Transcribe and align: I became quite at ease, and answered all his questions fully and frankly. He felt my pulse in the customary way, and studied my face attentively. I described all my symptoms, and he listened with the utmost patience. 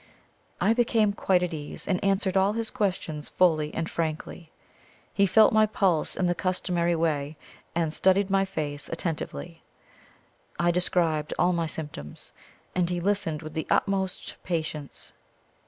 I 0.59 0.73
became 0.73 1.13
quite 1.13 1.43
at 1.43 1.53
ease, 1.53 1.87
and 1.87 2.03
answered 2.03 2.35
all 2.35 2.53
his 2.53 2.71
questions 2.71 3.29
fully 3.29 3.71
and 3.71 3.87
frankly. 3.87 4.51
He 5.13 5.27
felt 5.27 5.53
my 5.53 5.67
pulse 5.67 6.17
in 6.17 6.25
the 6.25 6.33
customary 6.33 6.95
way, 6.95 7.37
and 7.75 7.93
studied 7.93 8.27
my 8.31 8.43
face 8.43 8.89
attentively. 8.89 9.61
I 10.57 10.71
described 10.71 11.35
all 11.37 11.53
my 11.53 11.67
symptoms, 11.67 12.33
and 12.73 12.89
he 12.89 12.99
listened 12.99 13.43
with 13.43 13.53
the 13.53 13.67
utmost 13.69 14.37
patience. 14.43 15.13